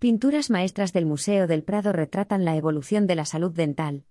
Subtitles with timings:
[0.00, 4.04] Pinturas maestras del Museo del Prado retratan la evolución de la salud dental.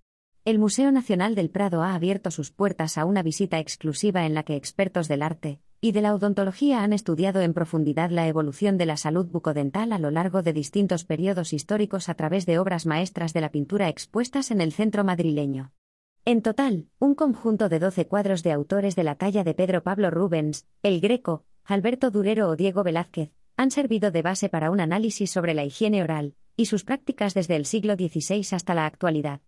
[0.43, 4.43] El Museo Nacional del Prado ha abierto sus puertas a una visita exclusiva en la
[4.43, 8.85] que expertos del arte y de la odontología han estudiado en profundidad la evolución de
[8.85, 13.31] la salud bucodental a lo largo de distintos periodos históricos a través de obras maestras
[13.31, 15.71] de la pintura expuestas en el centro madrileño.
[16.25, 20.11] En total, un conjunto de 12 cuadros de autores de la talla de Pedro Pablo
[20.11, 25.31] Rubens, El Greco, Alberto Durero o Diego Velázquez, han servido de base para un análisis
[25.31, 29.41] sobre la higiene oral y sus prácticas desde el siglo XVI hasta la actualidad.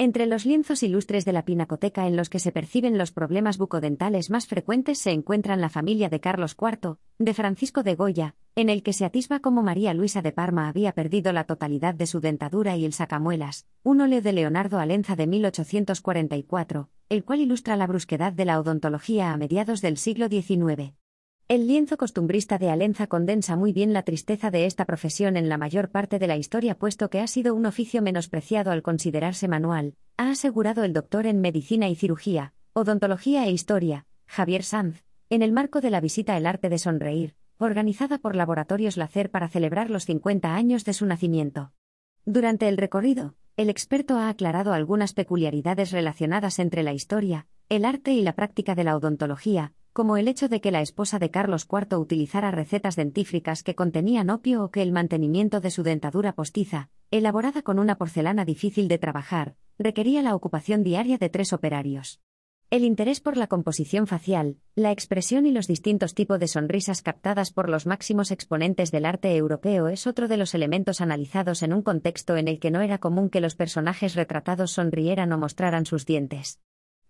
[0.00, 4.30] Entre los lienzos ilustres de la pinacoteca en los que se perciben los problemas bucodentales
[4.30, 8.84] más frecuentes se encuentran la familia de Carlos IV, de Francisco de Goya, en el
[8.84, 12.76] que se atisba cómo María Luisa de Parma había perdido la totalidad de su dentadura
[12.76, 18.32] y el sacamuelas, un óleo de Leonardo Alenza de 1844, el cual ilustra la brusquedad
[18.32, 20.94] de la odontología a mediados del siglo XIX.
[21.48, 25.56] El lienzo costumbrista de Alenza condensa muy bien la tristeza de esta profesión en la
[25.56, 29.94] mayor parte de la historia puesto que ha sido un oficio menospreciado al considerarse manual,
[30.18, 35.52] ha asegurado el doctor en Medicina y Cirugía, Odontología e Historia, Javier Sanz, en el
[35.52, 40.04] marco de la visita El Arte de Sonreír, organizada por Laboratorios Lacer para celebrar los
[40.04, 41.72] 50 años de su nacimiento.
[42.26, 48.12] Durante el recorrido, el experto ha aclarado algunas peculiaridades relacionadas entre la historia, el arte
[48.12, 51.66] y la práctica de la odontología, como el hecho de que la esposa de Carlos
[51.68, 56.88] IV utilizara recetas dentífricas que contenían opio o que el mantenimiento de su dentadura postiza,
[57.10, 62.20] elaborada con una porcelana difícil de trabajar, requería la ocupación diaria de tres operarios.
[62.70, 67.50] El interés por la composición facial, la expresión y los distintos tipos de sonrisas captadas
[67.50, 71.82] por los máximos exponentes del arte europeo es otro de los elementos analizados en un
[71.82, 76.06] contexto en el que no era común que los personajes retratados sonrieran o mostraran sus
[76.06, 76.60] dientes.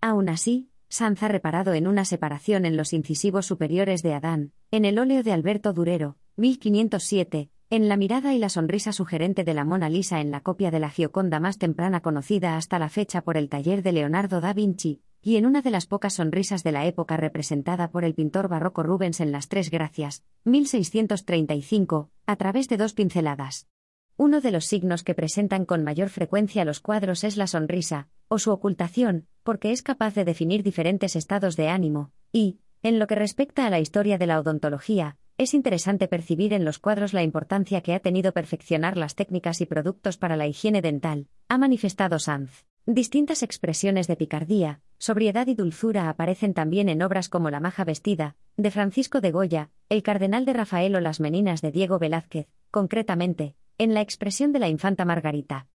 [0.01, 4.85] Aún así, Sanz ha reparado en una separación en los incisivos superiores de Adán, en
[4.85, 9.65] el óleo de Alberto Durero, 1507, en la mirada y la sonrisa sugerente de la
[9.65, 13.37] Mona Lisa en la copia de la Gioconda más temprana conocida hasta la fecha por
[13.37, 16.87] el taller de Leonardo da Vinci, y en una de las pocas sonrisas de la
[16.87, 22.79] época representada por el pintor barroco Rubens en Las Tres Gracias, 1635, a través de
[22.79, 23.67] dos pinceladas.
[24.17, 28.39] Uno de los signos que presentan con mayor frecuencia los cuadros es la sonrisa, o
[28.39, 33.15] su ocultación, porque es capaz de definir diferentes estados de ánimo, y, en lo que
[33.15, 37.81] respecta a la historia de la odontología, es interesante percibir en los cuadros la importancia
[37.81, 42.67] que ha tenido perfeccionar las técnicas y productos para la higiene dental, ha manifestado Sanz.
[42.85, 48.37] Distintas expresiones de picardía, sobriedad y dulzura aparecen también en obras como La maja vestida,
[48.59, 53.55] de Francisco de Goya, El cardenal de Rafael o Las meninas de Diego Velázquez, concretamente,
[53.79, 55.69] en la expresión de la infanta Margarita.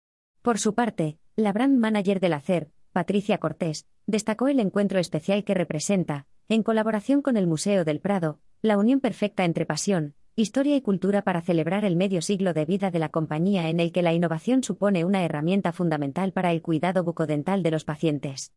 [0.42, 5.54] Por su parte, la brand manager del ACER, Patricia Cortés, destacó el encuentro especial que
[5.54, 10.82] representa, en colaboración con el Museo del Prado, la unión perfecta entre pasión, historia y
[10.82, 14.14] cultura para celebrar el medio siglo de vida de la compañía en el que la
[14.14, 18.50] innovación supone una herramienta fundamental para el cuidado bucodental de los pacientes.